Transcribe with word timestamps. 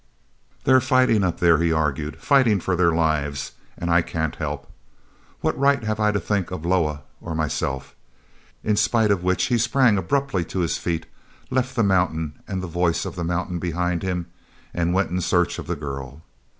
"They're 0.63 0.81
fighting 0.81 1.23
up 1.23 1.39
there," 1.39 1.59
he 1.59 1.71
argued, 1.71 2.15
"fighting 2.19 2.59
for 2.59 2.75
their 2.75 2.91
lives, 2.91 3.51
and 3.77 3.91
I 3.91 4.01
can't 4.01 4.35
help. 4.37 4.67
What 5.41 5.55
right 5.55 5.83
have 5.83 5.99
I 5.99 6.11
to 6.11 6.19
think 6.19 6.49
of 6.49 6.65
Loah 6.65 7.03
or 7.21 7.35
myself?" 7.35 7.95
In 8.63 8.75
spite 8.77 9.11
of 9.11 9.23
which 9.23 9.43
he 9.43 9.59
sprang 9.59 9.99
abruptly 9.99 10.43
to 10.45 10.61
his 10.61 10.79
feet, 10.79 11.05
left 11.51 11.75
the 11.75 11.83
mountain 11.83 12.33
and 12.47 12.63
the 12.63 12.67
voice 12.67 13.05
of 13.05 13.15
the 13.15 13.23
mountain 13.23 13.59
behind 13.59 14.01
him, 14.01 14.25
and 14.73 14.91
went 14.91 15.11
in 15.11 15.21
search 15.21 15.59
of 15.59 15.67
the 15.67 15.75
girl. 15.75 16.23